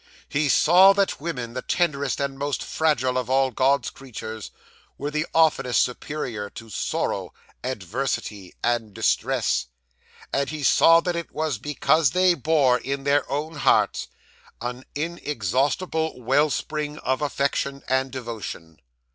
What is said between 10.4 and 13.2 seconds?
he saw that it was because they bore, in